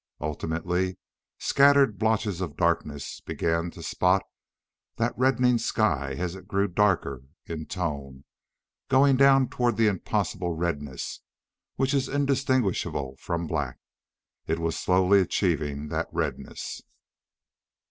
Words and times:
Ultimately, 0.19 0.97
scattered 1.37 1.99
blotches 1.99 2.41
of 2.41 2.57
darkness 2.57 3.19
began 3.21 3.69
to 3.69 3.83
spot 3.83 4.23
that 4.95 5.15
reddening 5.15 5.59
sky 5.59 6.13
as 6.17 6.33
it 6.33 6.47
grew 6.47 6.67
darker 6.67 7.21
in 7.45 7.67
tone, 7.67 8.23
going 8.89 9.15
down 9.15 9.47
toward 9.47 9.77
that 9.77 9.87
impossible 9.87 10.55
redness 10.55 11.19
which 11.75 11.93
is 11.93 12.09
indistinguishable 12.09 13.15
from 13.17 13.45
black. 13.45 13.77
It 14.47 14.57
was 14.57 14.75
slowly 14.75 15.21
achieving 15.21 15.89
that 15.89 16.07
redness. 16.11 16.81